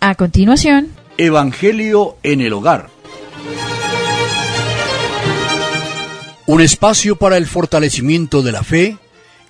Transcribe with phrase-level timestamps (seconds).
[0.00, 2.88] A continuación, Evangelio en el hogar.
[6.46, 8.96] Un espacio para el fortalecimiento de la fe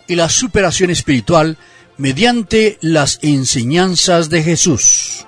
[0.07, 1.59] y la superación espiritual
[1.99, 5.28] mediante las enseñanzas de Jesús.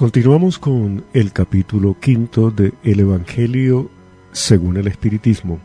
[0.00, 3.90] Continuamos con el capítulo quinto de El Evangelio
[4.32, 5.60] según el Espiritismo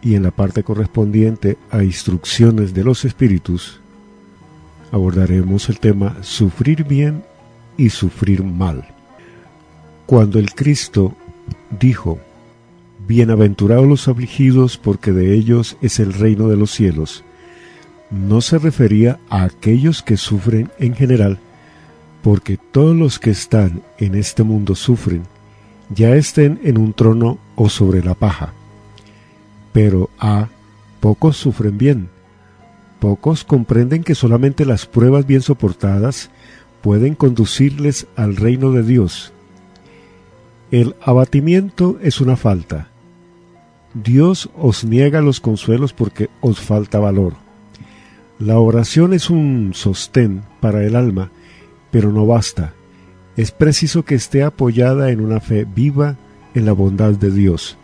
[0.00, 3.82] y en la parte correspondiente a instrucciones de los espíritus
[4.90, 7.24] abordaremos el tema sufrir bien
[7.76, 8.88] y sufrir mal.
[10.06, 11.14] Cuando el Cristo
[11.78, 12.20] dijo,
[13.06, 17.22] Bienaventurados los afligidos porque de ellos es el reino de los cielos,
[18.10, 21.38] no se refería a aquellos que sufren en general,
[22.22, 25.24] porque todos los que están en este mundo sufren,
[25.90, 28.52] ya estén en un trono o sobre la paja.
[29.72, 30.48] Pero a
[31.00, 32.08] pocos sufren bien.
[33.00, 36.30] Pocos comprenden que solamente las pruebas bien soportadas
[36.82, 39.32] pueden conducirles al reino de Dios.
[40.70, 42.88] El abatimiento es una falta.
[43.94, 47.34] Dios os niega los consuelos porque os falta valor.
[48.38, 51.30] La oración es un sostén para el alma,
[51.92, 52.72] pero no basta.
[53.36, 56.16] Es preciso que esté apoyada en una fe viva
[56.54, 57.76] en la bondad de Dios.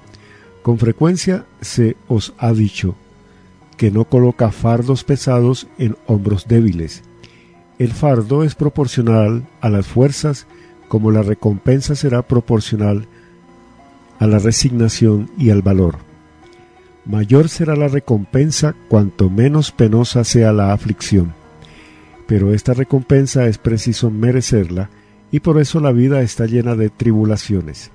[0.63, 2.97] Con frecuencia se os ha dicho
[3.77, 7.05] que no coloca fardos pesados en hombros débiles.
[7.79, 10.49] El fardo es proporcional a las fuerzas
[10.89, 13.07] como la recompensa será proporcional
[14.19, 15.99] a la resignación y al valor.
[17.05, 21.35] Mayor será la recompensa cuanto menos penosa sea la aflicción
[22.29, 24.91] pero esta recompensa es preciso merecerla
[25.33, 27.91] y por eso la vida está llena de tribulaciones.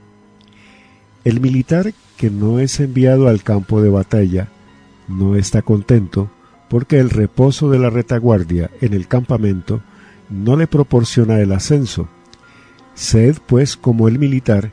[1.24, 4.48] El militar que no es enviado al campo de batalla
[5.08, 6.32] no está contento
[6.68, 9.82] porque el reposo de la retaguardia en el campamento
[10.32, 12.08] no le proporciona el ascenso.
[12.96, 14.72] Sed pues como el militar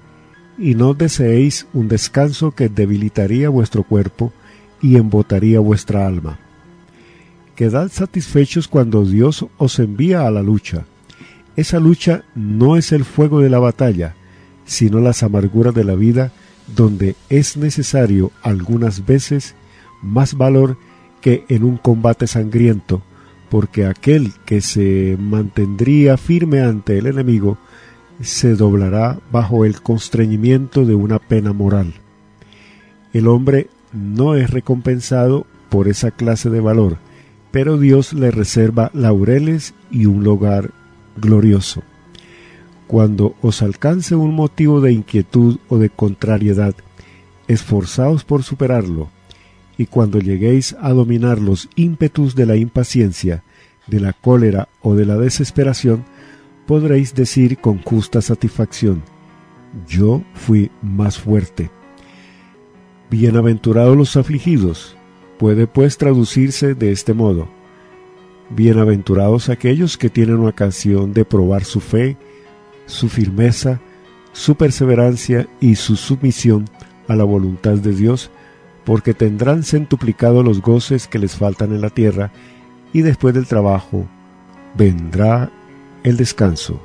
[0.57, 4.33] y no deseéis un descanso que debilitaría vuestro cuerpo
[4.81, 6.39] y embotaría vuestra alma.
[7.61, 10.87] Quedad satisfechos cuando Dios os envía a la lucha.
[11.57, 14.15] Esa lucha no es el fuego de la batalla,
[14.65, 16.33] sino las amarguras de la vida,
[16.75, 19.57] donde es necesario algunas veces
[20.01, 20.79] más valor
[21.21, 23.03] que en un combate sangriento,
[23.51, 27.59] porque aquel que se mantendría firme ante el enemigo
[28.23, 31.93] se doblará bajo el constreñimiento de una pena moral.
[33.13, 36.97] El hombre no es recompensado por esa clase de valor,
[37.51, 40.71] pero Dios le reserva laureles y un lugar
[41.17, 41.83] glorioso.
[42.87, 46.75] Cuando os alcance un motivo de inquietud o de contrariedad,
[47.49, 49.09] esforzaos por superarlo,
[49.77, 53.43] y cuando lleguéis a dominar los ímpetus de la impaciencia,
[53.87, 56.05] de la cólera o de la desesperación,
[56.67, 59.03] podréis decir con justa satisfacción,
[59.89, 61.71] yo fui más fuerte.
[63.11, 64.97] Bienaventurados los afligidos,
[65.41, 67.49] Puede pues traducirse de este modo.
[68.51, 72.19] Bienaventurados aquellos que tienen ocasión de probar su fe,
[72.85, 73.81] su firmeza,
[74.33, 76.67] su perseverancia y su sumisión
[77.09, 78.31] a la voluntad de Dios,
[78.85, 82.33] porque tendrán centuplicado los goces que les faltan en la tierra,
[82.93, 84.07] y después del trabajo
[84.77, 85.51] vendrá
[86.03, 86.83] el descanso.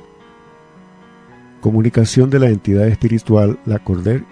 [1.59, 4.23] Comunicación de la entidad espiritual La Corder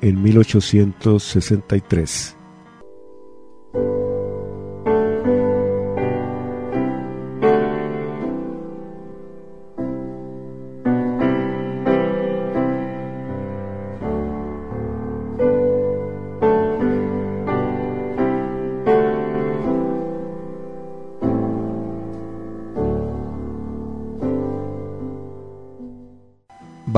[0.00, 2.38] en 1863.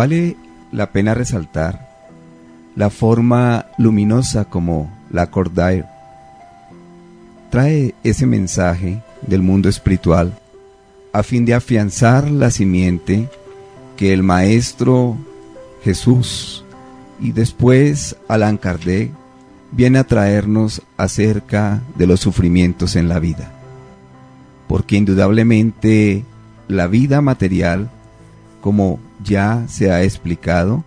[0.02, 0.36] Vale
[0.72, 1.88] la pena resaltar
[2.74, 5.84] la forma luminosa como la Cordair
[7.50, 10.36] trae ese mensaje del mundo espiritual
[11.12, 13.28] a fin de afianzar la simiente
[13.96, 15.18] que el Maestro
[15.84, 16.64] Jesús
[17.20, 19.12] y después Allan Kardec
[19.70, 23.52] viene a traernos acerca de los sufrimientos en la vida.
[24.66, 26.24] Porque indudablemente
[26.66, 27.88] la vida material,
[28.60, 30.84] como ya se ha explicado,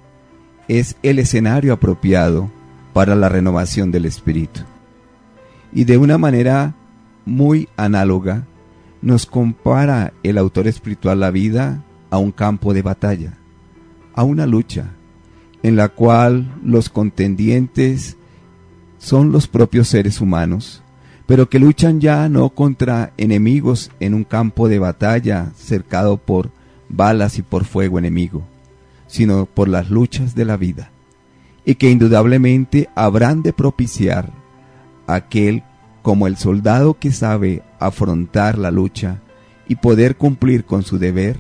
[0.67, 2.49] es el escenario apropiado
[2.93, 4.61] para la renovación del espíritu.
[5.73, 6.73] Y de una manera
[7.25, 8.45] muy análoga,
[9.01, 13.33] nos compara el autor espiritual la vida a un campo de batalla,
[14.13, 14.91] a una lucha,
[15.61, 18.17] en la cual los contendientes
[18.97, 20.81] son los propios seres humanos,
[21.27, 26.51] pero que luchan ya no contra enemigos en un campo de batalla cercado por
[26.89, 28.43] balas y por fuego enemigo,
[29.07, 30.91] sino por las luchas de la vida,
[31.65, 34.31] y que indudablemente habrán de propiciar
[35.07, 35.63] aquel
[36.01, 39.21] como el soldado que sabe afrontar la lucha
[39.67, 41.39] y poder cumplir con su deber,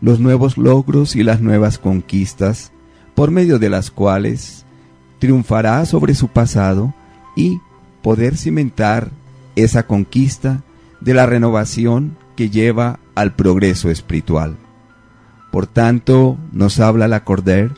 [0.00, 2.72] los nuevos logros y las nuevas conquistas,
[3.14, 4.64] por medio de las cuales
[5.18, 6.94] triunfará sobre su pasado
[7.36, 7.60] y
[8.02, 9.10] poder cimentar
[9.56, 10.62] esa conquista
[11.00, 14.56] de la renovación que lleva al progreso espiritual.
[15.50, 17.72] Por tanto, nos habla la Corder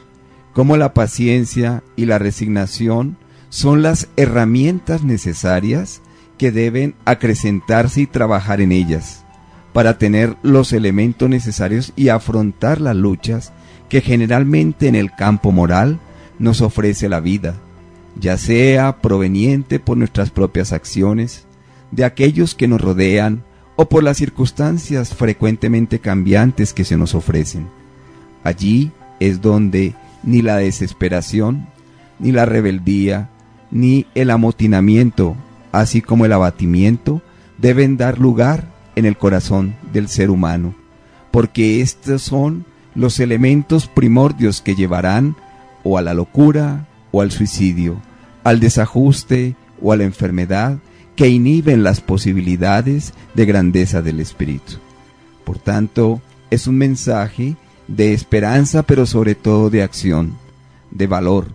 [0.52, 3.16] cómo la paciencia y la resignación
[3.48, 6.02] son las herramientas necesarias
[6.38, 9.24] que deben acrecentarse y trabajar en ellas,
[9.72, 13.52] para tener los elementos necesarios y afrontar las luchas
[13.88, 16.00] que generalmente en el campo moral
[16.38, 17.54] nos ofrece la vida,
[18.18, 21.46] ya sea proveniente por nuestras propias acciones,
[21.90, 23.44] de aquellos que nos rodean
[23.82, 27.68] o por las circunstancias frecuentemente cambiantes que se nos ofrecen.
[28.44, 31.66] Allí es donde ni la desesperación,
[32.20, 33.28] ni la rebeldía,
[33.72, 35.34] ni el amotinamiento,
[35.72, 37.22] así como el abatimiento,
[37.58, 40.76] deben dar lugar en el corazón del ser humano,
[41.32, 42.64] porque estos son
[42.94, 45.34] los elementos primordios que llevarán
[45.82, 48.00] o a la locura o al suicidio,
[48.44, 50.78] al desajuste o a la enfermedad
[51.16, 54.74] que inhiben las posibilidades de grandeza del espíritu.
[55.44, 56.20] Por tanto,
[56.50, 57.56] es un mensaje
[57.88, 60.34] de esperanza, pero sobre todo de acción,
[60.90, 61.48] de valor,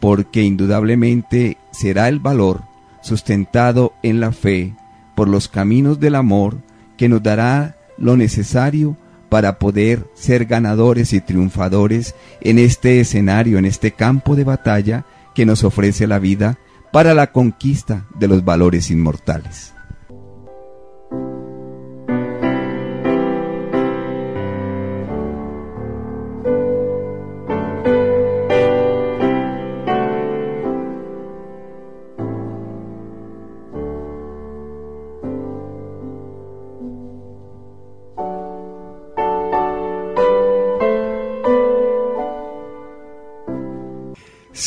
[0.00, 2.62] porque indudablemente será el valor
[3.02, 4.74] sustentado en la fe
[5.14, 6.58] por los caminos del amor
[6.96, 8.96] que nos dará lo necesario
[9.28, 15.46] para poder ser ganadores y triunfadores en este escenario, en este campo de batalla que
[15.46, 16.58] nos ofrece la vida
[16.92, 19.74] para la conquista de los valores inmortales.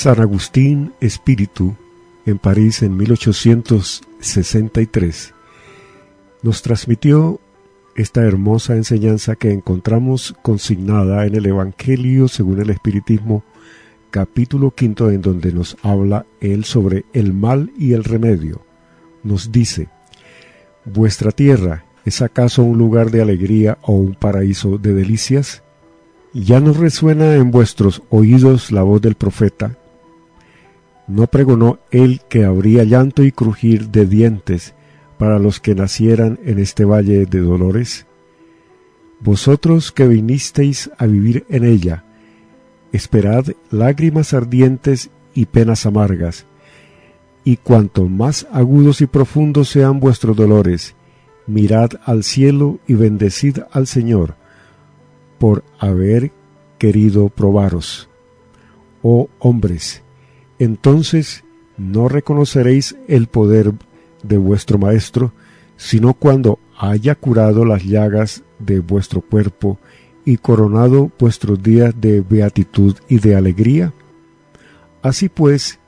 [0.02, 1.76] San Agustín Espíritu,
[2.26, 5.34] en París en 1863,
[6.44, 7.40] nos transmitió
[7.96, 13.44] esta hermosa enseñanza que encontramos consignada en el Evangelio según el Espiritismo,
[14.10, 18.62] capítulo quinto, en donde nos habla él sobre el mal y el remedio.
[19.24, 19.90] Nos dice,
[20.86, 25.62] ¿Vuestra tierra es acaso un lugar de alegría o un paraíso de delicias?
[26.34, 29.78] ¿Ya no resuena en vuestros oídos la voz del profeta?
[31.12, 34.74] ¿No pregonó él que habría llanto y crujir de dientes
[35.18, 38.06] para los que nacieran en este valle de dolores?
[39.20, 42.06] Vosotros que vinisteis a vivir en ella,
[42.94, 46.46] esperad lágrimas ardientes y penas amargas,
[47.44, 50.96] y cuanto más agudos y profundos sean vuestros dolores,
[51.46, 54.36] mirad al cielo y bendecid al Señor
[55.40, 56.32] por haber
[56.78, 58.08] querido probaros.
[59.04, 60.04] Oh hombres,
[60.64, 61.44] entonces
[61.80, 63.74] no reconoceréis el poder
[64.22, 65.34] de vuestro Maestro,
[65.76, 69.80] sino cuando haya curado las llagas de vuestro cuerpo
[70.24, 73.92] y coronado vuestros días de beatitud y de alegría.
[75.02, 75.80] Así pues,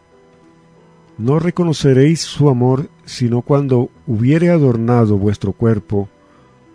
[1.19, 6.09] no reconoceréis su amor, sino cuando hubiere adornado vuestro cuerpo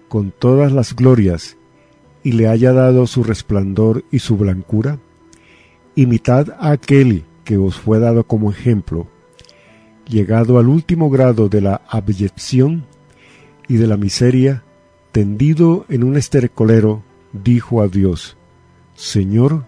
[0.09, 1.57] con todas las glorias
[2.23, 5.01] y le haya dado su resplandor y su blancura.
[5.97, 9.07] Imitad a aquel que os fue dado como ejemplo,
[10.07, 12.85] llegado al último grado de la abyección
[13.67, 14.65] y de la miseria,
[15.13, 17.03] tendido en un estercolero,
[17.33, 18.37] dijo a Dios,
[18.97, 19.65] Señor,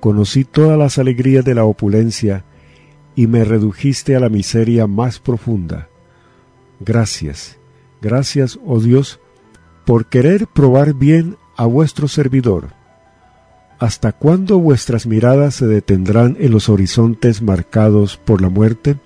[0.00, 2.46] conocí todas las alegrías de la opulencia
[3.14, 5.90] y me redujiste a la miseria más profunda.
[6.80, 7.58] Gracias,
[8.00, 9.20] gracias, oh Dios,
[9.84, 12.79] por querer probar bien a vuestro servidor.
[13.80, 18.96] ¿Hasta cuándo vuestras miradas se detendrán en los horizontes marcados por la muerte?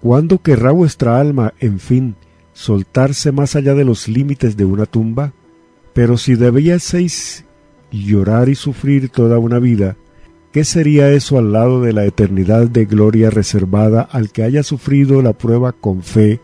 [0.00, 2.16] ¿Cuándo querrá vuestra alma, en fin,
[2.54, 5.34] soltarse más allá de los límites de una tumba?
[5.92, 7.44] Pero si debieseis
[7.90, 9.96] llorar y sufrir toda una vida,
[10.50, 15.20] ¿qué sería eso al lado de la eternidad de gloria reservada al que haya sufrido
[15.20, 16.40] la prueba con fe,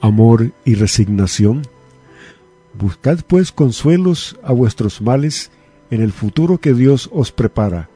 [0.00, 1.62] amor y resignación?
[2.76, 5.52] Buscad pues consuelos a vuestros males
[5.94, 7.88] en el futuro que Dios os prepara,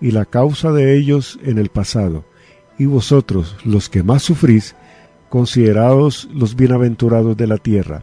[0.00, 2.24] y la causa de ellos en el pasado,
[2.78, 4.74] y vosotros, los que más sufrís,
[5.28, 8.02] considerados los bienaventurados de la tierra,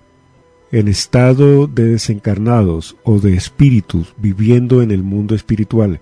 [0.71, 5.99] en estado de desencarnados o de espíritus viviendo en el mundo espiritual.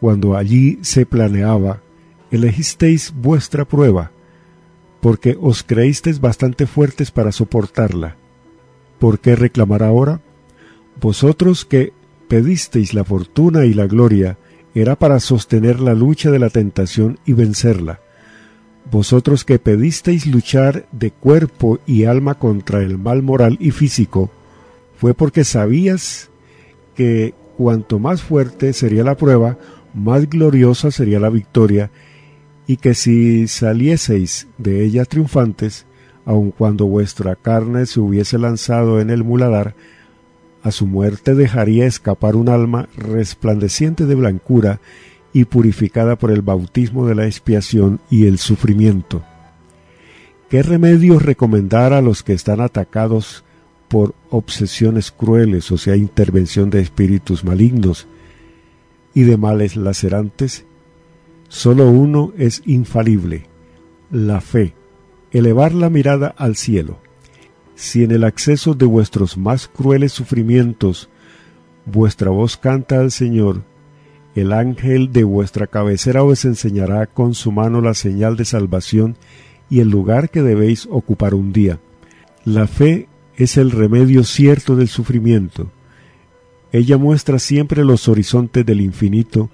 [0.00, 1.82] Cuando allí se planeaba,
[2.30, 4.12] elegisteis vuestra prueba,
[5.02, 8.16] porque os creísteis bastante fuertes para soportarla.
[8.98, 10.22] ¿Por qué reclamar ahora?
[10.98, 11.92] Vosotros que
[12.32, 14.38] pedisteis la fortuna y la gloria,
[14.74, 18.00] era para sostener la lucha de la tentación y vencerla.
[18.90, 24.30] Vosotros que pedisteis luchar de cuerpo y alma contra el mal moral y físico,
[24.96, 26.30] fue porque sabías
[26.94, 29.58] que cuanto más fuerte sería la prueba,
[29.92, 31.90] más gloriosa sería la victoria,
[32.66, 35.84] y que si salieseis de ella triunfantes,
[36.24, 39.74] aun cuando vuestra carne se hubiese lanzado en el muladar,
[40.62, 44.80] a su muerte dejaría escapar un alma resplandeciente de blancura
[45.32, 49.22] y purificada por el bautismo de la expiación y el sufrimiento.
[50.48, 53.44] ¿Qué remedios recomendar a los que están atacados
[53.88, 58.06] por obsesiones crueles, o sea, intervención de espíritus malignos
[59.14, 60.64] y de males lacerantes?
[61.48, 63.46] Solo uno es infalible,
[64.10, 64.74] la fe,
[65.32, 66.98] elevar la mirada al cielo
[67.74, 71.08] si en el acceso de vuestros más crueles sufrimientos
[71.86, 73.62] vuestra voz canta al Señor,
[74.34, 79.16] el ángel de vuestra cabecera os enseñará con su mano la señal de salvación
[79.68, 81.80] y el lugar que debéis ocupar un día.
[82.44, 85.70] La fe es el remedio cierto del sufrimiento.
[86.72, 89.50] Ella muestra siempre los horizontes del infinito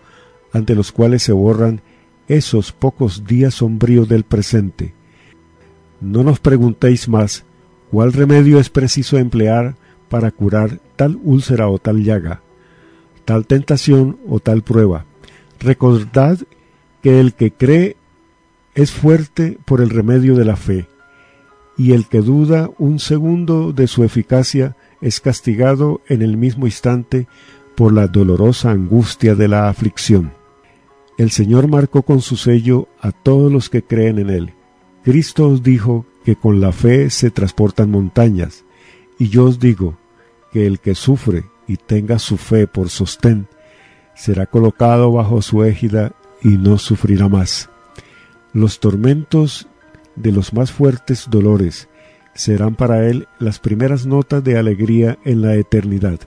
[0.52, 1.82] ante los cuales se borran
[2.28, 4.94] esos pocos días sombríos del presente.
[6.00, 7.44] No nos preguntéis más
[7.90, 9.76] ¿Cuál remedio es preciso emplear
[10.08, 12.42] para curar tal úlcera o tal llaga,
[13.24, 15.06] tal tentación o tal prueba?
[15.58, 16.38] Recordad
[17.02, 17.96] que el que cree
[18.74, 20.86] es fuerte por el remedio de la fe,
[21.76, 27.26] y el que duda un segundo de su eficacia es castigado en el mismo instante
[27.74, 30.32] por la dolorosa angustia de la aflicción.
[31.16, 34.52] El Señor marcó con su sello a todos los que creen en Él.
[35.04, 38.66] Cristo os dijo que con la fe se transportan montañas,
[39.18, 39.96] y yo os digo
[40.52, 43.48] que el que sufre y tenga su fe por sostén,
[44.14, 47.70] será colocado bajo su égida y no sufrirá más.
[48.52, 49.68] Los tormentos
[50.16, 51.88] de los más fuertes dolores
[52.34, 56.20] serán para él las primeras notas de alegría en la eternidad.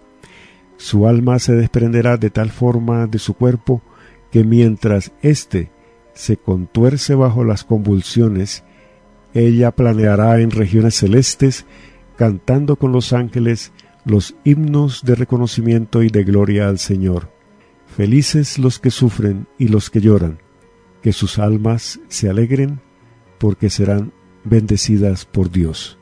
[0.78, 3.84] Su alma se desprenderá de tal forma de su cuerpo
[4.32, 5.70] que mientras éste
[6.16, 8.64] se contuerce bajo las convulsiones
[9.34, 11.66] ella planeará en regiones celestes,
[12.18, 13.72] cantando con los ángeles
[14.06, 17.30] los himnos de reconocimiento y de gloria al Señor.
[17.86, 20.40] Felices los que sufren y los que lloran,
[21.02, 22.80] que sus almas se alegren,
[23.38, 26.01] porque serán bendecidas por Dios.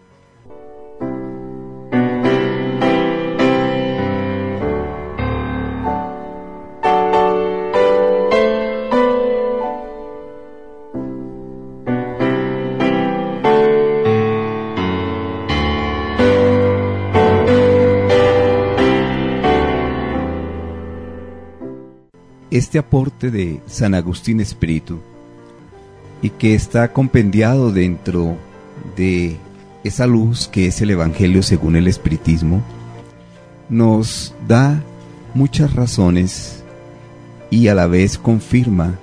[22.60, 25.00] Este aporte de San Agustín Espíritu
[26.22, 28.36] y que está compendiado dentro
[28.98, 29.38] de
[29.86, 32.62] esa luz que es el Evangelio según el Espiritismo,
[33.70, 34.84] nos da
[35.34, 36.64] muchas razones
[37.50, 39.00] y a la vez confirma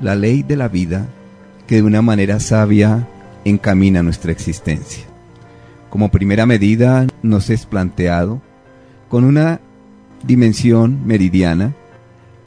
[0.00, 1.08] la ley de la vida
[1.66, 3.08] que de una manera sabia
[3.46, 5.04] encamina nuestra existencia.
[5.88, 8.42] Como primera medida nos es planteado
[9.08, 9.60] con una
[10.22, 11.74] dimensión meridiana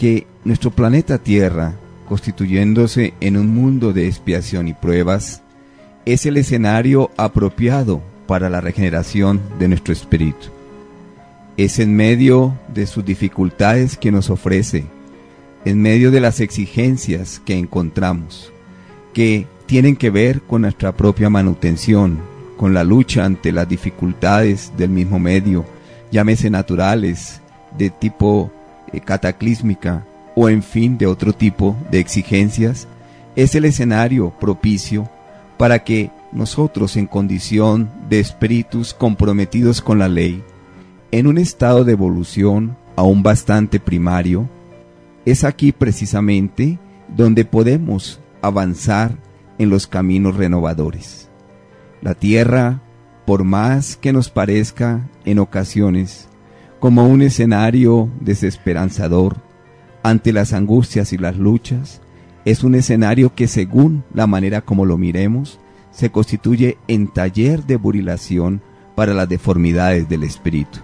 [0.03, 1.75] que nuestro planeta Tierra,
[2.09, 5.43] constituyéndose en un mundo de expiación y pruebas,
[6.05, 10.47] es el escenario apropiado para la regeneración de nuestro espíritu.
[11.55, 14.83] Es en medio de sus dificultades que nos ofrece,
[15.63, 18.51] en medio de las exigencias que encontramos,
[19.13, 22.19] que tienen que ver con nuestra propia manutención,
[22.57, 25.63] con la lucha ante las dificultades del mismo medio,
[26.11, 27.39] llámese naturales,
[27.77, 28.51] de tipo
[28.91, 32.87] eh, cataclísmica o en fin de otro tipo de exigencias,
[33.35, 35.09] es el escenario propicio
[35.57, 40.43] para que nosotros en condición de espíritus comprometidos con la ley,
[41.11, 44.49] en un estado de evolución aún bastante primario,
[45.25, 49.15] es aquí precisamente donde podemos avanzar
[49.57, 51.29] en los caminos renovadores.
[52.01, 52.81] La tierra,
[53.25, 56.27] por más que nos parezca en ocasiones
[56.83, 59.37] como un escenario desesperanzador
[60.03, 62.01] ante las angustias y las luchas,
[62.43, 65.61] es un escenario que según la manera como lo miremos,
[65.91, 68.61] se constituye en taller de burilación
[68.95, 70.79] para las deformidades del espíritu.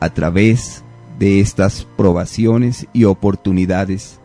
[0.00, 0.82] A través
[1.20, 4.18] de estas probaciones y oportunidades,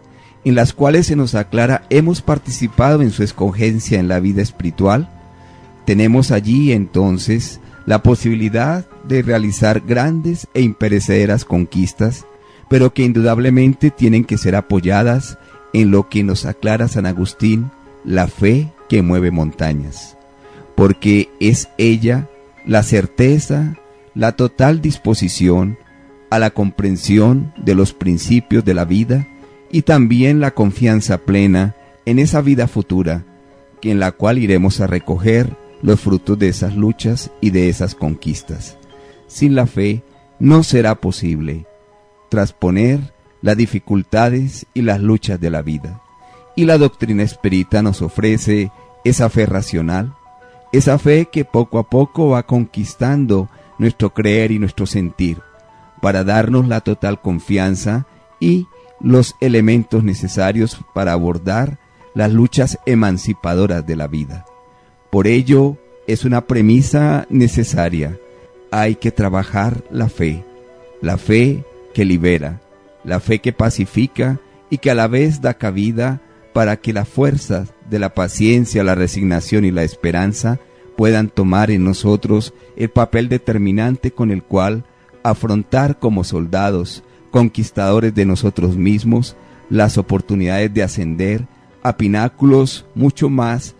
[0.46, 5.12] en las cuales se nos aclara hemos participado en su escogencia en la vida espiritual,
[5.86, 12.26] tenemos allí entonces la posibilidad de realizar grandes e imperecederas conquistas,
[12.70, 15.38] pero que indudablemente tienen que ser apoyadas
[15.74, 17.72] en lo que nos aclara San Agustín,
[18.04, 20.18] la fe que mueve montañas,
[20.76, 22.30] porque es ella
[22.66, 23.78] la certeza,
[24.14, 25.78] la total disposición
[26.30, 29.28] a la comprensión de los principios de la vida
[29.72, 33.24] y también la confianza plena en esa vida futura,
[33.82, 37.96] que en la cual iremos a recoger los frutos de esas luchas y de esas
[37.96, 38.78] conquistas.
[39.28, 40.04] Sin la fe
[40.40, 41.66] no será posible
[42.30, 46.02] trasponer las dificultades y las luchas de la vida.
[46.56, 48.72] Y la doctrina espírita nos ofrece
[49.04, 50.16] esa fe racional,
[50.72, 55.42] esa fe que poco a poco va conquistando nuestro creer y nuestro sentir,
[56.02, 58.06] para darnos la total confianza
[58.40, 58.68] y
[59.00, 61.80] los elementos necesarios para abordar
[62.14, 64.46] las luchas emancipadoras de la vida.
[65.12, 65.78] Por ello,
[66.08, 68.18] es una premisa necesaria.
[68.72, 70.46] Hay que trabajar la fe,
[71.02, 72.62] la fe que libera,
[73.04, 76.22] la fe que pacifica y que a la vez da cabida
[76.54, 80.60] para que las fuerzas de la paciencia, la resignación y la esperanza
[80.96, 84.86] puedan tomar en nosotros el papel determinante con el cual
[85.24, 89.36] afrontar como soldados, conquistadores de nosotros mismos,
[89.70, 91.48] las oportunidades de ascender
[91.84, 93.76] a pináculos mucho más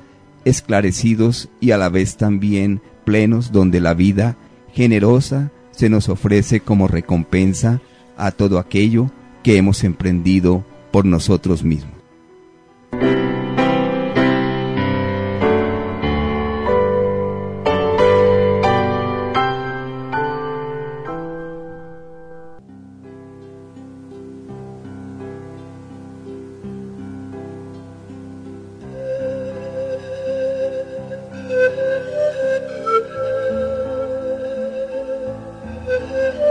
[0.46, 4.38] esclarecidos y a la vez también plenos donde la vida
[4.74, 7.82] generosa se nos ofrece como recompensa
[8.18, 9.12] a todo aquello
[9.44, 11.96] que hemos emprendido por nosotros mismos.
[35.92, 36.48] Woo-hoo-hoo!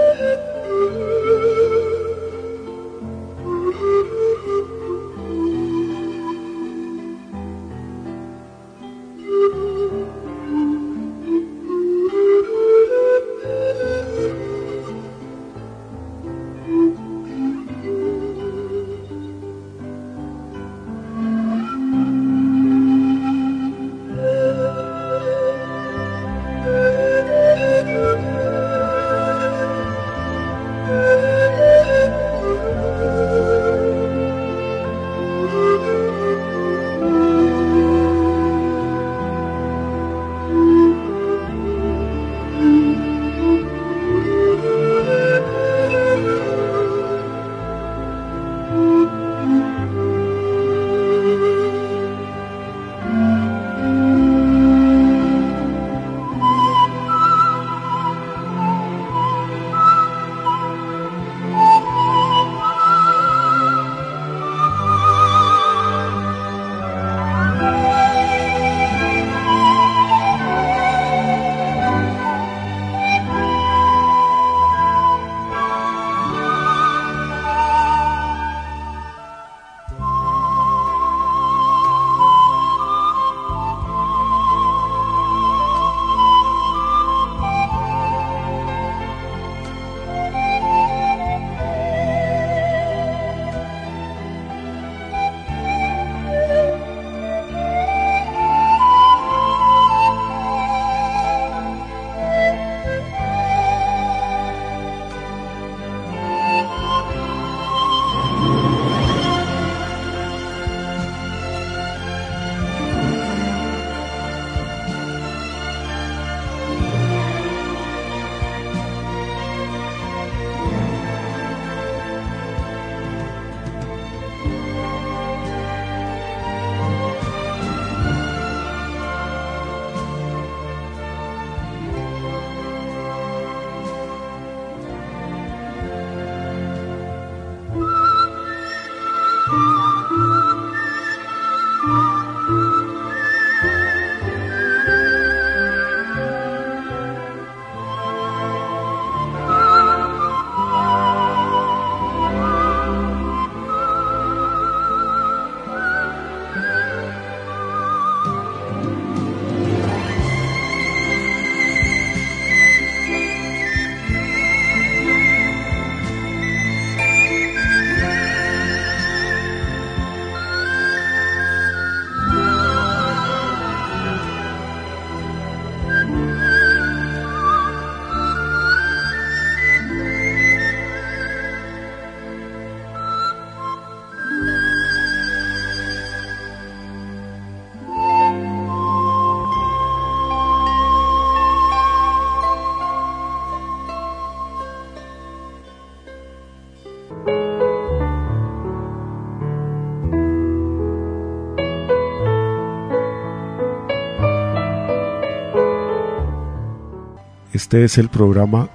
[207.70, 208.68] Este es el programa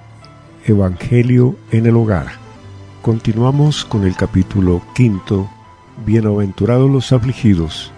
[0.64, 2.28] Evangelio en el Hogar.
[3.02, 5.50] Continuamos con el capítulo quinto,
[6.06, 7.92] Bienaventurados los afligidos,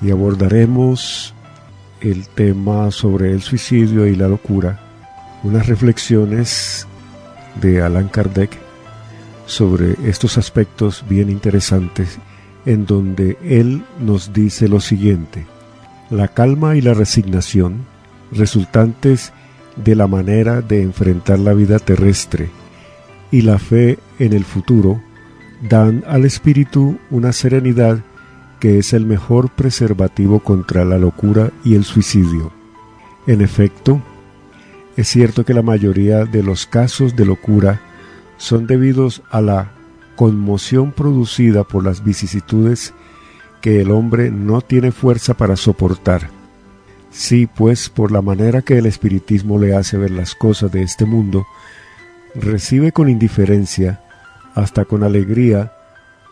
[0.00, 1.34] y abordaremos
[2.00, 4.78] el tema sobre el suicidio y la locura,
[5.42, 6.86] unas reflexiones
[7.60, 8.56] de Allan Kardec
[9.46, 12.16] sobre estos aspectos bien interesantes
[12.64, 15.46] en donde él nos dice lo siguiente,
[16.10, 17.84] la calma y la resignación
[18.30, 19.32] resultantes
[19.84, 22.50] la manera de enfrentar la vida terrestre
[23.30, 25.00] y la fe en el futuro
[25.68, 28.00] dan al espíritu una serenidad
[28.60, 32.52] que es el mejor preservativo contra la locura y el suicidio.
[33.26, 34.00] En efecto,
[34.96, 37.80] es cierto que la mayoría de los casos de locura
[38.36, 39.72] son debidos a la
[40.16, 42.94] conmoción producida por las vicisitudes
[43.60, 46.37] que el hombre no tiene fuerza para soportar.
[47.10, 51.04] Sí, pues por la manera que el espiritismo le hace ver las cosas de este
[51.04, 51.46] mundo,
[52.34, 54.00] recibe con indiferencia,
[54.54, 55.72] hasta con alegría,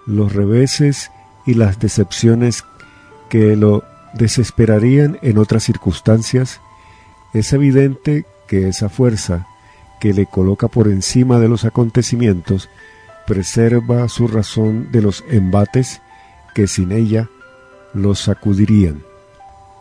[0.07, 1.11] los reveses
[1.47, 2.65] y las decepciones
[3.29, 3.85] que lo
[4.15, 6.61] desesperarían en otras circunstancias,
[7.35, 9.47] es evidente que esa fuerza
[10.01, 12.69] que le coloca por encima de los acontecimientos
[13.27, 16.01] preserva su razón de los embates
[16.55, 17.29] que sin ella
[17.93, 19.03] los sacudirían.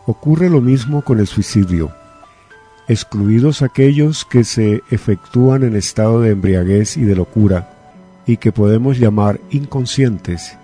[0.06, 1.90] Ocurre lo mismo con el suicidio.
[2.86, 7.72] Excluidos aquellos que se efectúan en estado de embriaguez y de locura,
[8.24, 10.56] y que podemos llamar inconscientes,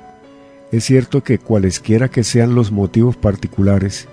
[0.71, 4.09] es cierto que cualesquiera que sean los motivos particulares,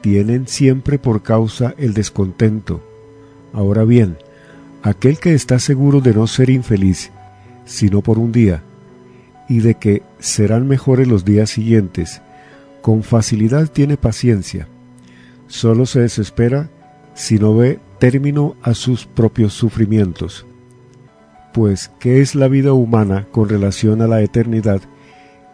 [0.00, 2.82] tienen siempre por causa el descontento.
[3.52, 4.16] Ahora bien,
[4.82, 7.10] aquel que está seguro de no ser infeliz,
[7.66, 8.62] sino por un día,
[9.48, 12.22] y de que serán mejores los días siguientes,
[12.82, 14.68] con facilidad tiene paciencia.
[15.46, 16.68] Solo se desespera
[17.14, 20.44] si no ve término a sus propios sufrimientos.
[21.54, 24.82] Pues, ¿qué es la vida humana con relación a la eternidad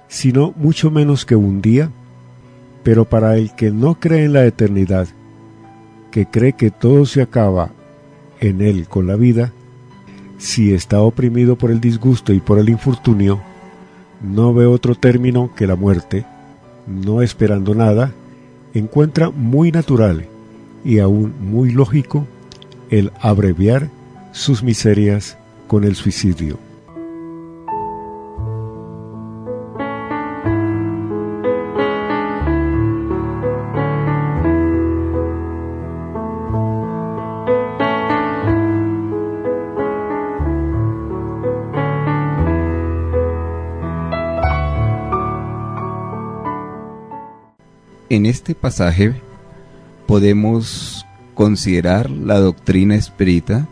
[0.09, 1.91] sino mucho menos que un día,
[2.83, 5.07] pero para el que no cree en la eternidad,
[6.11, 7.71] que cree que todo se acaba
[8.41, 9.53] en él con la vida,
[10.39, 13.41] si está oprimido por el disgusto y por el infortunio,
[14.23, 16.25] no ve otro término que la muerte,
[16.89, 18.13] no esperando nada,
[18.75, 20.27] encuentra muy natural
[20.85, 22.27] y aún muy lógico
[22.91, 23.91] el abreviar
[24.33, 26.59] sus miserias con el suicidio.
[48.49, 49.15] Este pasaje
[50.07, 53.69] podemos considerar la doctrina espírita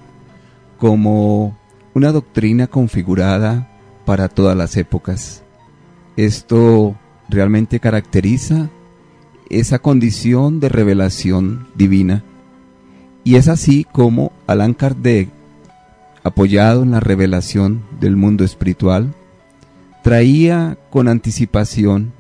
[0.76, 1.56] como
[1.94, 3.70] una doctrina configurada
[4.04, 5.42] para todas las épocas.
[6.18, 6.94] Esto
[7.30, 8.68] realmente caracteriza
[9.48, 12.22] esa condición de revelación divina.
[13.24, 15.30] Y es así como Allan Kardec,
[16.22, 19.14] apoyado en la revelación del mundo espiritual,
[20.02, 22.12] traía con anticipación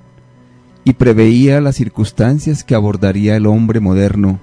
[0.86, 4.38] y preveía las circunstancias que abordaría el hombre moderno,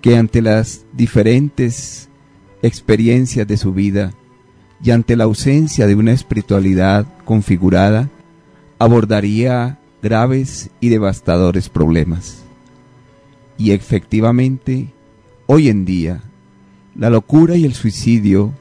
[0.00, 2.08] que ante las diferentes
[2.62, 4.12] experiencias de su vida
[4.82, 8.10] y ante la ausencia de una espiritualidad configurada,
[8.80, 12.42] abordaría graves y devastadores problemas.
[13.56, 14.92] Y efectivamente,
[15.46, 16.22] hoy en día,
[16.96, 18.52] la locura y el suicidio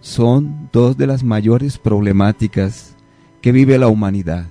[0.00, 2.96] son dos de las mayores problemáticas
[3.42, 4.46] que vive la humanidad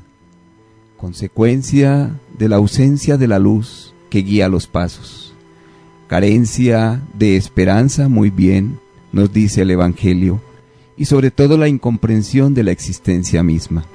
[0.99, 5.33] consecuencia de la ausencia de la luz que guía los pasos,
[6.07, 8.79] carencia de esperanza, muy bien,
[9.13, 10.41] nos dice el Evangelio,
[10.97, 13.85] y sobre todo la incomprensión de la existencia misma.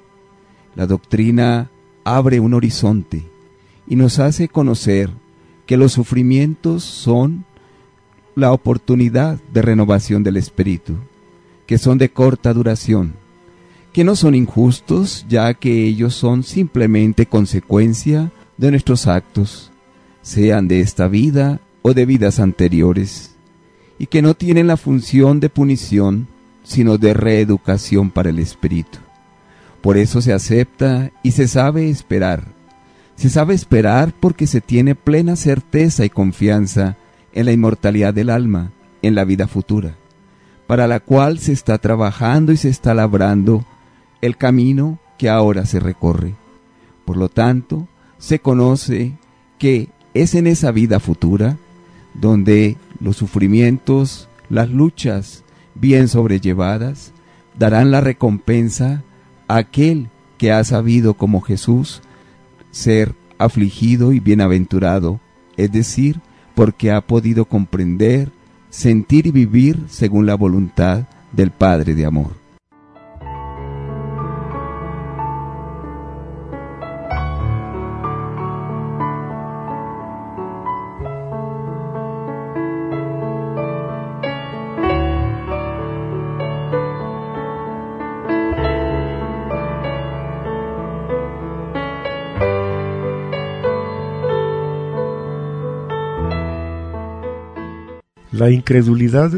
[0.74, 1.70] La doctrina
[2.04, 3.22] abre un horizonte
[3.86, 5.10] y nos hace conocer
[5.66, 7.44] que los sufrimientos son
[8.34, 10.94] la oportunidad de renovación del espíritu,
[11.66, 13.14] que son de corta duración,
[13.94, 19.70] que no son injustos, ya que ellos son simplemente consecuencia de nuestros actos,
[20.20, 23.36] sean de esta vida o de vidas anteriores,
[23.96, 26.26] y que no tienen la función de punición,
[26.64, 28.98] sino de reeducación para el espíritu.
[29.80, 32.48] Por eso se acepta y se sabe esperar.
[33.14, 36.96] Se sabe esperar porque se tiene plena certeza y confianza
[37.32, 39.94] en la inmortalidad del alma, en la vida futura,
[40.66, 43.64] para la cual se está trabajando y se está labrando
[44.24, 46.34] el camino que ahora se recorre.
[47.04, 49.12] Por lo tanto, se conoce
[49.58, 51.58] que es en esa vida futura
[52.14, 57.12] donde los sufrimientos, las luchas bien sobrellevadas,
[57.58, 59.02] darán la recompensa
[59.46, 60.08] a aquel
[60.38, 62.00] que ha sabido como Jesús
[62.70, 65.20] ser afligido y bienaventurado,
[65.58, 66.20] es decir,
[66.54, 68.30] porque ha podido comprender,
[68.70, 72.43] sentir y vivir según la voluntad del Padre de amor.
[98.34, 99.30] La incredulidad,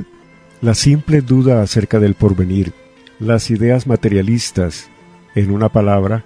[0.62, 2.72] la simple duda acerca del porvenir,
[3.20, 4.88] las ideas materialistas,
[5.34, 6.24] en una palabra,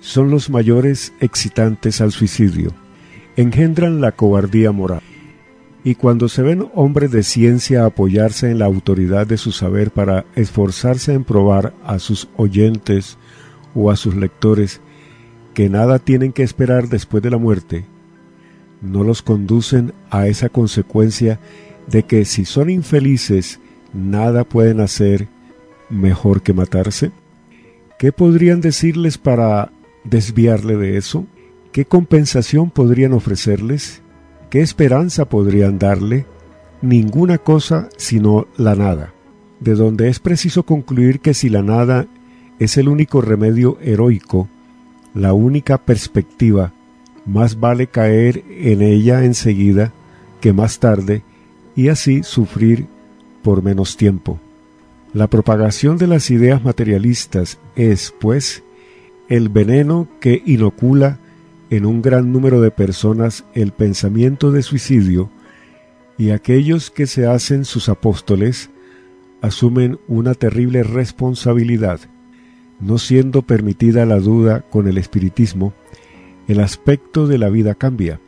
[0.00, 2.72] son los mayores excitantes al suicidio.
[3.36, 5.02] Engendran la cobardía moral.
[5.84, 10.24] Y cuando se ven hombres de ciencia apoyarse en la autoridad de su saber para
[10.36, 13.18] esforzarse en probar a sus oyentes
[13.74, 14.80] o a sus lectores
[15.52, 17.84] que nada tienen que esperar después de la muerte,
[18.80, 21.40] no los conducen a esa consecuencia
[21.86, 23.60] de que si son infelices
[23.92, 25.28] nada pueden hacer
[25.90, 27.12] mejor que matarse?
[27.98, 29.70] ¿Qué podrían decirles para
[30.04, 31.26] desviarle de eso?
[31.72, 34.02] ¿Qué compensación podrían ofrecerles?
[34.50, 36.26] ¿Qué esperanza podrían darle?
[36.82, 39.14] Ninguna cosa sino la nada,
[39.60, 42.06] de donde es preciso concluir que si la nada
[42.58, 44.48] es el único remedio heroico,
[45.14, 46.72] la única perspectiva,
[47.24, 49.92] más vale caer en ella enseguida
[50.40, 51.22] que más tarde
[51.76, 52.86] y así sufrir
[53.42, 54.40] por menos tiempo.
[55.12, 58.64] La propagación de las ideas materialistas es, pues,
[59.28, 61.18] el veneno que inocula
[61.70, 65.30] en un gran número de personas el pensamiento de suicidio
[66.18, 68.70] y aquellos que se hacen sus apóstoles
[69.42, 72.00] asumen una terrible responsabilidad.
[72.80, 75.72] No siendo permitida la duda con el espiritismo,
[76.46, 78.20] el aspecto de la vida cambia.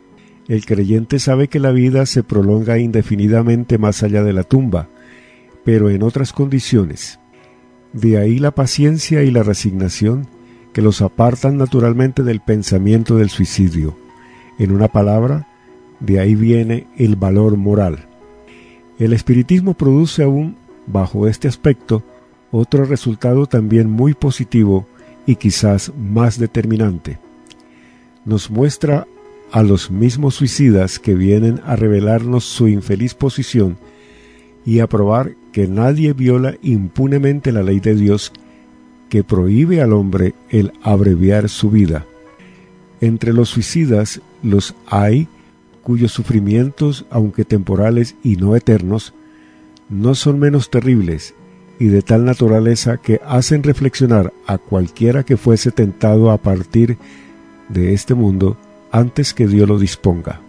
[0.49, 4.89] El creyente sabe que la vida se prolonga indefinidamente más allá de la tumba,
[5.63, 7.21] pero en otras condiciones.
[7.93, 10.27] De ahí la paciencia y la resignación
[10.73, 13.97] que los apartan naturalmente del pensamiento del suicidio.
[14.59, 15.47] En una palabra,
[16.01, 18.07] de ahí viene el valor moral.
[18.99, 20.57] El espiritismo produce aún,
[20.87, 22.03] bajo este aspecto,
[22.51, 24.87] otro resultado también muy positivo
[25.27, 27.19] y quizás más determinante.
[28.25, 29.07] Nos muestra
[29.53, 33.79] a los mismos suicidas que vienen a revelarnos su infeliz posición
[34.65, 38.33] y a probar que nadie viola impunemente la ley de Dios
[39.09, 42.05] que prohíbe al hombre el abreviar su vida.
[43.01, 45.29] Entre los suicidas los hay
[45.83, 49.15] cuyos sufrimientos, aunque temporales y no eternos,
[49.89, 51.35] no son menos terribles
[51.79, 56.99] y de tal naturaleza que hacen reflexionar a cualquiera que fuese tentado a partir
[57.69, 58.59] de este mundo
[58.91, 60.41] antes que Dios lo disponga.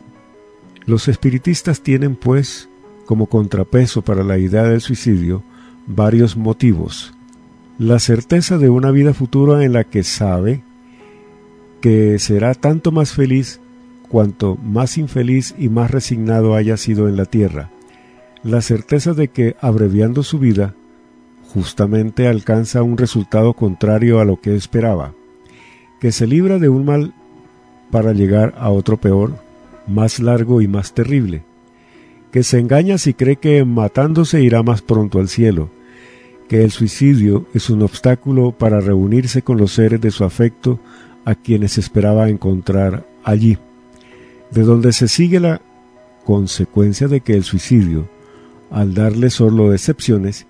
[0.86, 2.70] Los espiritistas tienen, pues,
[3.06, 5.44] como contrapeso para la idea del suicidio,
[5.88, 7.14] varios motivos.
[7.78, 10.64] La certeza de una vida futura en la que sabe
[11.82, 13.62] que será tanto más feliz
[14.10, 17.70] cuanto más infeliz y más resignado haya sido en la tierra.
[18.44, 20.76] La certeza de que, abreviando su vida,
[21.54, 25.14] justamente alcanza un resultado contrario a lo que esperaba,
[26.00, 27.14] que se libra de un mal
[27.92, 29.34] para llegar a otro peor,
[29.88, 31.44] más largo y más terrible,
[32.32, 35.70] que se engaña si cree que matándose irá más pronto al cielo,
[36.48, 40.80] que el suicidio es un obstáculo para reunirse con los seres de su afecto
[41.26, 43.58] a quienes esperaba encontrar allí,
[44.52, 45.62] de donde se sigue la
[46.26, 48.10] consecuencia de que el suicidio,
[48.72, 50.48] al darle solo excepciones,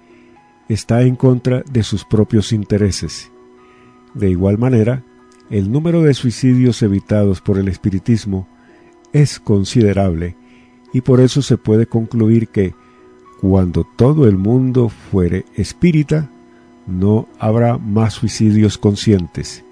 [0.70, 3.32] está en contra de sus propios intereses.
[4.14, 5.04] De igual manera,
[5.50, 8.48] el número de suicidios evitados por el espiritismo
[9.14, 10.36] es considerable
[10.94, 12.74] y por eso se puede concluir que
[13.42, 16.30] cuando todo el mundo fuere espírita,
[16.88, 19.64] no habrá más suicidios conscientes.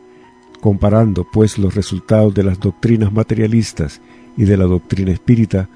[0.61, 4.01] Comparando pues los resultados de las doctrinas materialistas
[4.37, 5.69] y de la doctrina espírita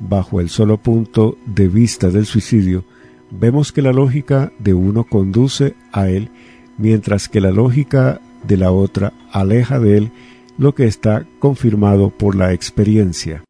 [0.00, 2.84] bajo el solo punto de vista del suicidio,
[3.30, 6.30] vemos que la lógica de uno conduce a él,
[6.78, 10.12] mientras que la lógica de la otra aleja de él
[10.58, 13.45] lo que está confirmado por la experiencia.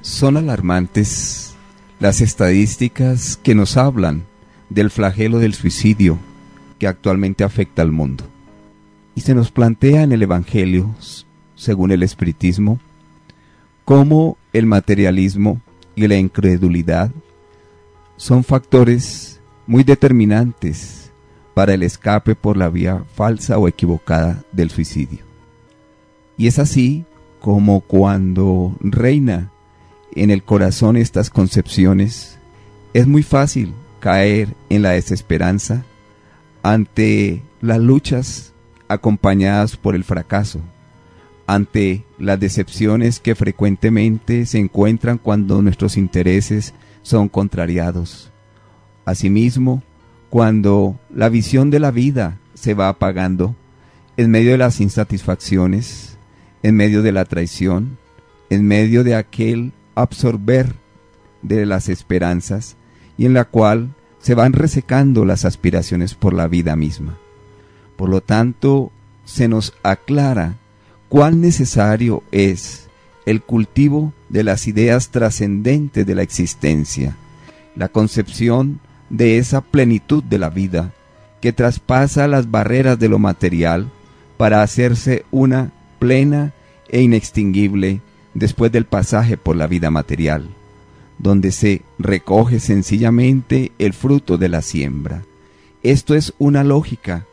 [0.00, 1.54] Son alarmantes
[2.00, 4.24] las estadísticas que nos hablan
[4.70, 6.18] del flagelo del suicidio
[6.78, 8.24] que actualmente afecta al mundo.
[9.14, 10.94] Y se nos plantea en el Evangelio,
[11.56, 12.78] según el Espiritismo,
[13.84, 15.60] cómo el materialismo
[15.96, 17.10] y la incredulidad
[18.16, 21.10] son factores muy determinantes
[21.54, 25.24] para el escape por la vía falsa o equivocada del suicidio.
[26.36, 27.04] Y es así
[27.40, 29.50] como cuando reina
[30.22, 32.38] en el corazón estas concepciones,
[32.94, 35.84] es muy fácil caer en la desesperanza
[36.62, 38.52] ante las luchas
[38.88, 40.60] acompañadas por el fracaso,
[41.46, 48.30] ante las decepciones que frecuentemente se encuentran cuando nuestros intereses son contrariados.
[49.04, 49.82] Asimismo,
[50.30, 53.56] cuando la visión de la vida se va apagando,
[54.16, 56.18] en medio de las insatisfacciones,
[56.62, 57.98] en medio de la traición,
[58.50, 60.74] en medio de aquel absorber
[61.42, 62.76] de las esperanzas
[63.16, 67.18] y en la cual se van resecando las aspiraciones por la vida misma.
[67.96, 68.92] Por lo tanto,
[69.24, 70.56] se nos aclara
[71.08, 72.88] cuán necesario es
[73.26, 77.16] el cultivo de las ideas trascendentes de la existencia,
[77.76, 78.80] la concepción
[79.10, 80.92] de esa plenitud de la vida
[81.40, 83.90] que traspasa las barreras de lo material
[84.36, 86.52] para hacerse una plena
[86.88, 88.00] e inextinguible
[88.38, 90.48] después del pasaje por la vida material,
[91.18, 95.22] donde se recoge sencillamente el fruto de la siembra.
[95.82, 97.26] Esto es una lógica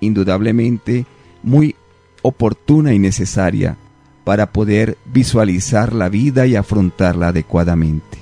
[0.00, 1.06] indudablemente
[1.42, 1.74] muy
[2.22, 3.76] oportuna y necesaria
[4.24, 8.18] para poder visualizar la vida y afrontarla adecuadamente.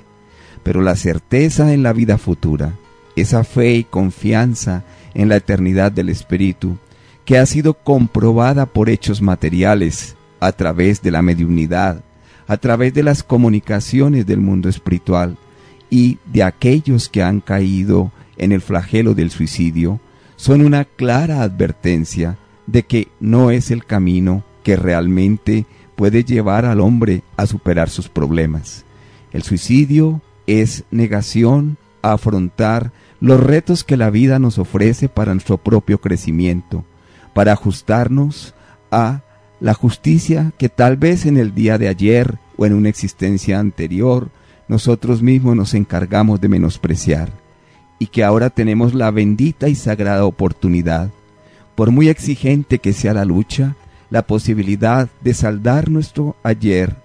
[0.63, 2.73] Pero la certeza en la vida futura,
[3.17, 6.77] esa fe y confianza en la eternidad del Espíritu,
[7.25, 12.03] que ha sido comprobada por hechos materiales a través de la mediunidad,
[12.47, 15.37] a través de las comunicaciones del mundo espiritual
[15.91, 20.01] y de aquellos que han caído en el flagelo del suicidio,
[20.37, 26.81] son una clara advertencia de que no es el camino que realmente puede llevar al
[26.81, 28.85] hombre a superar sus problemas.
[29.33, 35.57] El suicidio es negación a afrontar los retos que la vida nos ofrece para nuestro
[35.57, 36.85] propio crecimiento,
[37.33, 38.55] para ajustarnos
[38.91, 39.23] a
[39.61, 44.31] la justicia que tal vez en el día de ayer o en una existencia anterior
[44.69, 47.31] nosotros mismos nos encargamos de menospreciar
[47.99, 51.11] y que ahora tenemos la bendita y sagrada oportunidad,
[51.75, 53.77] por muy exigente que sea la lucha,
[54.11, 56.97] la posibilidad de saldar nuestro ayer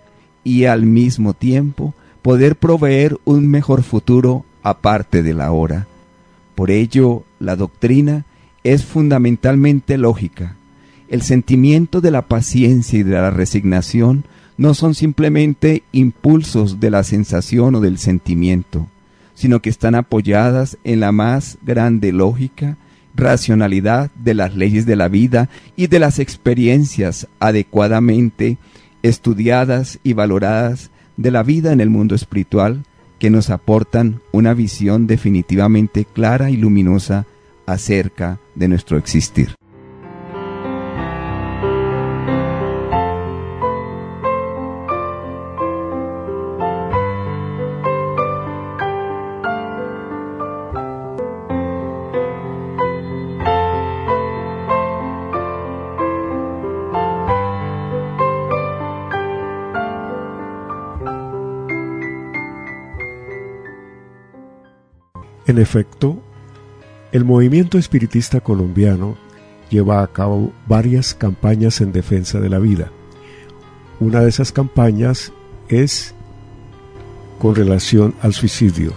[0.44, 5.88] y al mismo tiempo poder proveer un mejor futuro aparte de la hora.
[6.56, 8.26] Por ello, la doctrina
[8.64, 10.56] es fundamentalmente lógica,
[11.12, 14.24] el sentimiento de la paciencia y de la resignación
[14.56, 18.88] no son simplemente impulsos de la sensación o del sentimiento,
[19.34, 22.78] sino que están apoyadas en la más grande lógica,
[23.14, 28.58] racionalidad de las leyes de la vida y de las experiencias adecuadamente
[29.04, 32.86] estudiadas y valoradas de la vida en el mundo espiritual
[33.20, 37.26] que nos aportan una visión definitivamente clara y luminosa
[37.66, 39.56] acerca de nuestro existir.
[65.52, 66.18] En efecto,
[67.12, 69.18] el movimiento espiritista colombiano
[69.70, 72.90] lleva a cabo varias campañas en defensa de la vida.
[74.00, 75.34] Una de esas campañas
[75.68, 76.16] es
[77.38, 78.94] con relación al suicidio,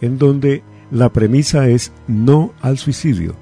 [0.00, 3.34] en donde la premisa es no al suicidio.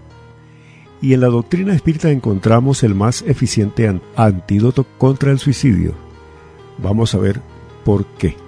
[1.02, 5.92] Y en la doctrina espírita encontramos el más eficiente antídoto contra el suicidio.
[6.78, 7.42] Vamos a ver
[7.84, 8.45] por qué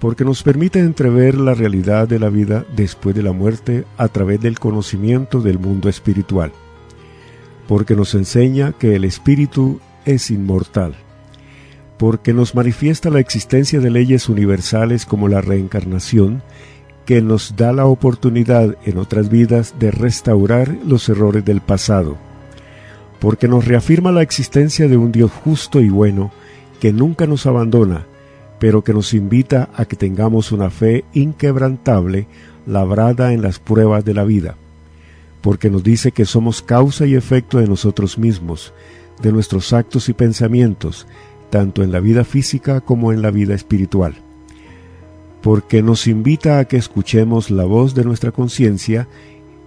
[0.00, 4.40] porque nos permite entrever la realidad de la vida después de la muerte a través
[4.40, 6.52] del conocimiento del mundo espiritual,
[7.66, 10.94] porque nos enseña que el espíritu es inmortal,
[11.98, 16.42] porque nos manifiesta la existencia de leyes universales como la reencarnación,
[17.04, 22.16] que nos da la oportunidad en otras vidas de restaurar los errores del pasado,
[23.18, 26.30] porque nos reafirma la existencia de un Dios justo y bueno,
[26.80, 28.06] que nunca nos abandona,
[28.58, 32.26] pero que nos invita a que tengamos una fe inquebrantable
[32.66, 34.56] labrada en las pruebas de la vida,
[35.40, 38.72] porque nos dice que somos causa y efecto de nosotros mismos,
[39.22, 41.06] de nuestros actos y pensamientos,
[41.50, 44.16] tanto en la vida física como en la vida espiritual,
[45.42, 49.08] porque nos invita a que escuchemos la voz de nuestra conciencia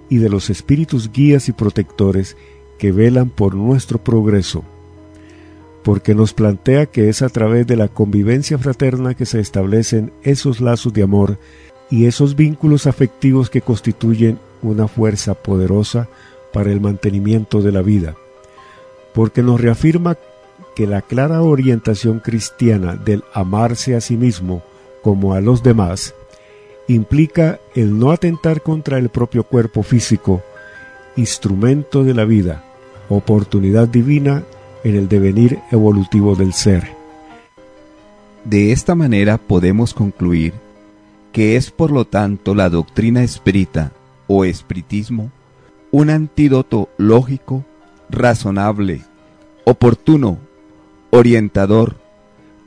[0.09, 2.35] y de los espíritus guías y protectores
[2.77, 4.63] que velan por nuestro progreso,
[5.83, 10.61] porque nos plantea que es a través de la convivencia fraterna que se establecen esos
[10.61, 11.37] lazos de amor
[11.89, 16.07] y esos vínculos afectivos que constituyen una fuerza poderosa
[16.53, 18.15] para el mantenimiento de la vida,
[19.13, 20.17] porque nos reafirma
[20.75, 24.63] que la clara orientación cristiana del amarse a sí mismo
[25.01, 26.13] como a los demás
[26.87, 30.41] implica el no atentar contra el propio cuerpo físico,
[31.15, 32.63] instrumento de la vida,
[33.09, 34.43] oportunidad divina
[34.83, 36.95] en el devenir evolutivo del ser.
[38.43, 40.53] De esta manera podemos concluir
[41.31, 43.91] que es por lo tanto la doctrina espírita
[44.27, 45.31] o espiritismo
[45.91, 47.65] un antídoto lógico,
[48.09, 49.01] razonable,
[49.65, 50.39] oportuno,
[51.11, 51.97] orientador,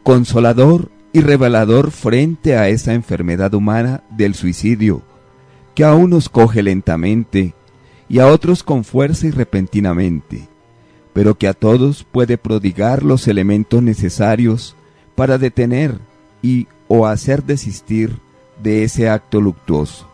[0.03, 5.03] consolador y revelador frente a esa enfermedad humana del suicidio,
[5.75, 7.55] que a unos coge lentamente
[8.09, 10.49] y a otros con fuerza y repentinamente,
[11.15, 14.77] pero que a todos puede prodigar los elementos necesarios
[15.15, 15.99] para detener
[16.43, 18.19] y o hacer desistir
[18.63, 20.07] de ese acto luctuoso.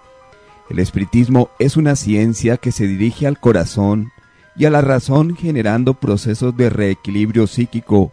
[0.68, 4.12] El espiritismo es una ciencia que se dirige al corazón
[4.56, 8.12] y a la razón generando procesos de reequilibrio psíquico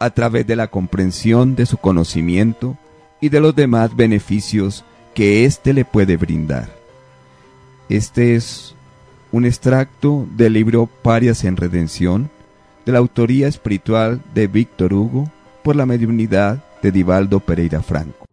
[0.00, 2.76] a través de la comprensión de su conocimiento
[3.20, 6.70] y de los demás beneficios que éste le puede brindar.
[7.88, 8.74] Este es
[9.32, 12.30] un extracto del libro Parias en Redención,
[12.84, 15.30] de la autoría espiritual de Víctor Hugo,
[15.64, 18.26] por la mediunidad de Divaldo Pereira Franco.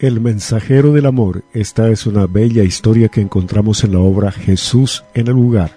[0.00, 5.04] El mensajero del amor, esta es una bella historia que encontramos en la obra Jesús
[5.12, 5.72] en el lugar.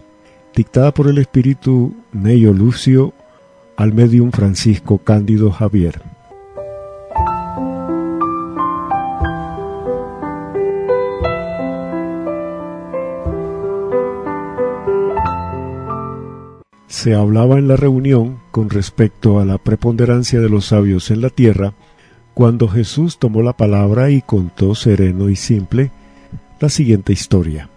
[0.55, 3.13] dictada por el espíritu Neyo Lucio
[3.75, 5.99] al medium Francisco Cándido Javier.
[16.87, 21.29] Se hablaba en la reunión con respecto a la preponderancia de los sabios en la
[21.29, 21.73] tierra,
[22.33, 25.91] cuando Jesús tomó la palabra y contó sereno y simple
[26.59, 27.69] la siguiente historia.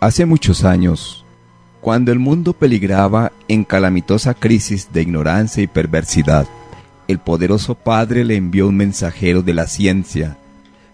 [0.00, 1.24] Hace muchos años,
[1.80, 6.46] cuando el mundo peligraba en calamitosa crisis de ignorancia y perversidad,
[7.08, 10.38] el poderoso Padre le envió un mensajero de la ciencia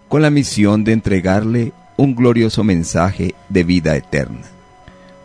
[0.07, 4.41] con la misión de entregarle un glorioso mensaje de vida eterna.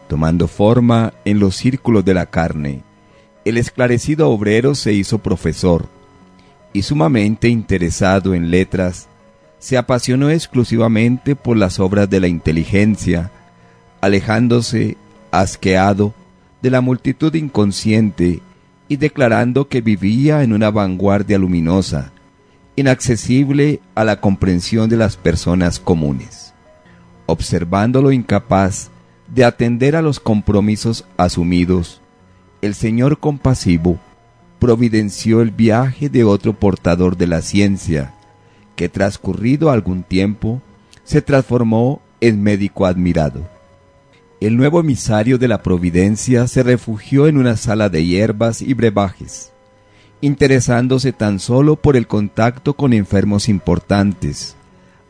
[0.09, 2.83] Tomando forma en los círculos de la carne,
[3.45, 5.89] el esclarecido obrero se hizo profesor
[6.75, 9.09] y sumamente interesado en letras,
[9.61, 13.31] se apasionó exclusivamente por las obras de la inteligencia,
[14.03, 14.99] alejándose
[15.31, 16.12] asqueado
[16.61, 18.43] de la multitud inconsciente
[18.89, 22.12] y declarando que vivía en una vanguardia luminosa,
[22.77, 26.53] inaccesible a la comprensión de las personas comunes.
[27.27, 28.91] Observándolo incapaz
[29.29, 32.01] de atender a los compromisos asumidos,
[32.62, 34.01] el Señor compasivo
[34.65, 38.15] providenció el viaje de otro portador de la ciencia,
[38.77, 40.62] que transcurrido algún tiempo
[41.05, 43.55] se transformó en médico admirado
[44.47, 49.53] el nuevo emisario de la Providencia se refugió en una sala de hierbas y brebajes,
[50.21, 54.55] interesándose tan solo por el contacto con enfermos importantes,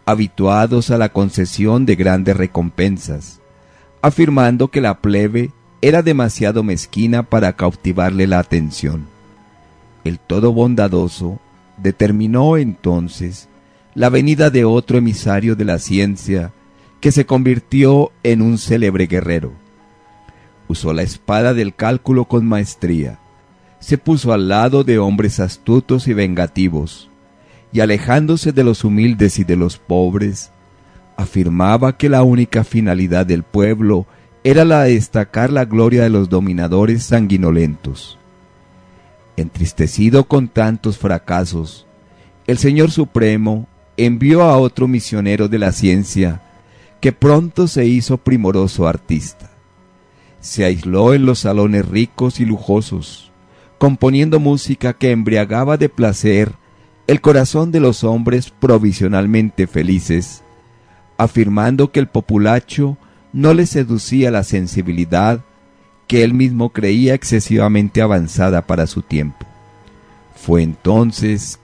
[0.07, 3.41] habituados a la concesión de grandes recompensas,
[4.03, 5.51] afirmando que la plebe
[5.81, 9.14] era demasiado mezquina para cautivarle la atención.
[10.05, 11.41] El todo bondadoso
[11.79, 13.49] determinó entonces
[13.95, 16.53] la venida de otro emisario de la ciencia,
[17.01, 19.53] que se convirtió en un célebre guerrero.
[20.69, 23.19] Usó la espada del cálculo con maestría,
[23.79, 27.11] se puso al lado de hombres astutos y vengativos,
[27.73, 30.53] y alejándose de los humildes y de los pobres,
[31.17, 34.07] afirmaba que la única finalidad del pueblo
[34.43, 38.19] era la de destacar la gloria de los dominadores sanguinolentos.
[39.37, 41.87] Entristecido con tantos fracasos,
[42.47, 43.67] el Señor Supremo
[43.97, 46.41] envió a otro misionero de la ciencia
[47.01, 49.51] que pronto se hizo primoroso artista.
[50.41, 53.33] Se aisló en los salones ricos y lujosos,
[53.79, 56.53] componiendo música que embriagaba de placer
[57.07, 60.43] el corazón de los hombres provisionalmente felices,
[61.19, 62.97] afirmando que el populacho
[63.33, 65.45] no le seducía la sensibilidad
[66.07, 69.47] que él mismo creía excesivamente avanzada para su tiempo.
[70.35, 71.59] Fue entonces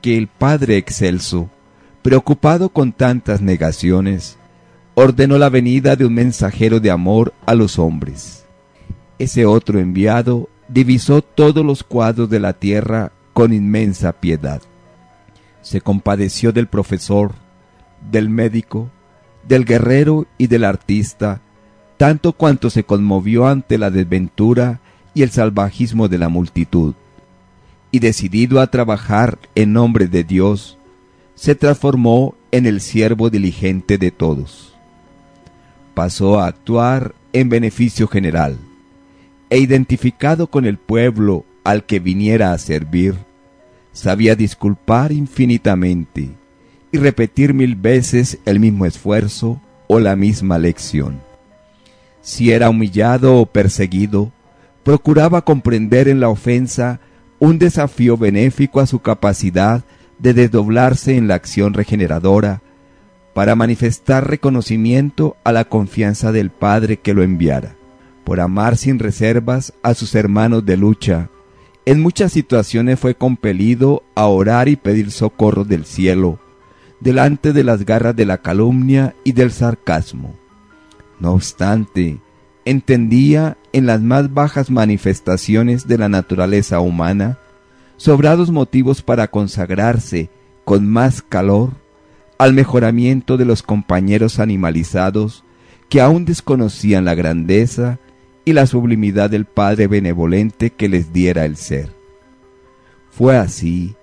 [0.00, 1.48] que el Padre Excelso,
[2.02, 4.36] preocupado con tantas negaciones,
[4.94, 8.44] ordenó la venida de un mensajero de amor a los hombres.
[9.18, 14.62] Ese otro enviado divisó todos los cuadros de la tierra con inmensa piedad.
[15.62, 17.32] Se compadeció del profesor,
[18.10, 18.90] del médico,
[19.46, 21.40] del guerrero y del artista,
[21.96, 24.80] tanto cuanto se conmovió ante la desventura
[25.14, 26.94] y el salvajismo de la multitud,
[27.90, 30.78] y decidido a trabajar en nombre de Dios,
[31.34, 34.74] se transformó en el siervo diligente de todos
[35.94, 38.58] pasó a actuar en beneficio general,
[39.48, 43.14] e identificado con el pueblo al que viniera a servir,
[43.92, 46.30] sabía disculpar infinitamente
[46.92, 51.20] y repetir mil veces el mismo esfuerzo o la misma lección.
[52.24, 54.32] Si era humillado o perseguido,
[54.82, 56.98] procuraba comprender en la ofensa
[57.38, 59.84] un desafío benéfico a su capacidad
[60.18, 62.62] de desdoblarse en la acción regeneradora
[63.34, 67.76] para manifestar reconocimiento a la confianza del Padre que lo enviara,
[68.24, 71.28] por amar sin reservas a sus hermanos de lucha.
[71.84, 76.38] En muchas situaciones fue compelido a orar y pedir socorro del cielo,
[77.00, 80.42] delante de las garras de la calumnia y del sarcasmo.
[81.20, 82.18] No obstante,
[82.64, 87.38] entendía en las más bajas manifestaciones de la naturaleza humana
[87.96, 90.30] sobrados motivos para consagrarse
[90.64, 91.72] con más calor
[92.38, 95.44] al mejoramiento de los compañeros animalizados
[95.88, 97.98] que aún desconocían la grandeza
[98.44, 101.90] y la sublimidad del Padre benevolente que les diera el ser.
[103.10, 103.94] Fue así,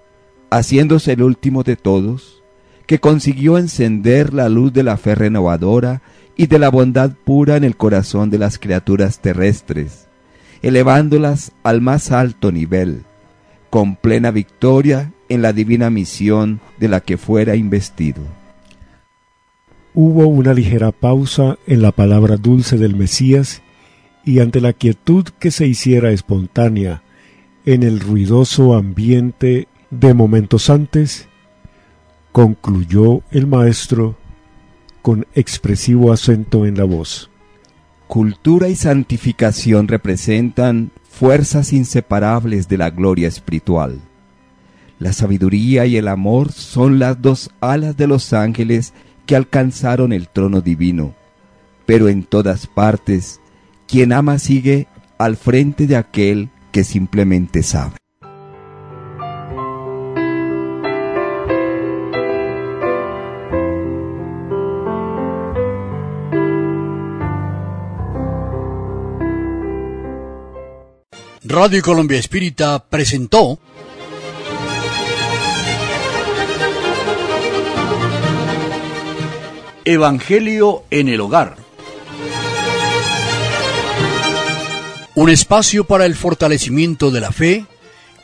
[0.50, 2.42] haciéndose el último de todos,
[2.88, 6.02] que consiguió encender la luz de la fe renovadora
[6.36, 10.08] y de la bondad pura en el corazón de las criaturas terrestres,
[10.62, 13.04] elevándolas al más alto nivel,
[13.70, 18.22] con plena victoria en la divina misión de la que fuera investido.
[19.94, 23.62] Hubo una ligera pausa en la palabra dulce del Mesías
[24.24, 27.02] y ante la quietud que se hiciera espontánea
[27.66, 31.28] en el ruidoso ambiente de momentos antes,
[32.32, 34.16] concluyó el maestro
[35.02, 37.30] con expresivo acento en la voz.
[38.08, 44.00] Cultura y santificación representan fuerzas inseparables de la gloria espiritual.
[45.00, 48.94] La sabiduría y el amor son las dos alas de los ángeles
[49.26, 51.16] que alcanzaron el trono divino,
[51.86, 53.40] pero en todas partes,
[53.88, 54.88] quien ama sigue
[55.18, 57.96] al frente de aquel que simplemente sabe.
[71.52, 73.60] Radio Colombia Espírita presentó
[79.84, 81.58] Evangelio en el Hogar.
[85.16, 87.66] Un espacio para el fortalecimiento de la fe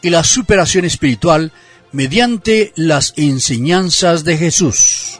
[0.01, 1.51] y la superación espiritual
[1.91, 5.19] mediante las enseñanzas de Jesús.